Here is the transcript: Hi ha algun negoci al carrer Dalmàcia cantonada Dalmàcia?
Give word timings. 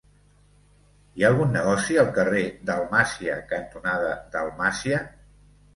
Hi 1.19 1.25
ha 1.25 1.29
algun 1.33 1.53
negoci 1.57 1.99
al 2.05 2.09
carrer 2.17 2.41
Dalmàcia 2.71 3.39
cantonada 3.53 4.19
Dalmàcia? 4.37 5.09